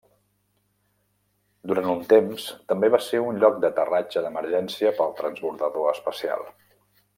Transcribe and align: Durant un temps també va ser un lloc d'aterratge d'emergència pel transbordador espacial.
Durant 1.71 1.89
un 1.91 2.01
temps 2.13 2.47
també 2.73 2.89
va 2.97 3.01
ser 3.09 3.21
un 3.27 3.39
lloc 3.45 3.61
d'aterratge 3.67 4.25
d'emergència 4.27 4.95
pel 5.03 5.15
transbordador 5.23 5.95
espacial. 5.95 6.45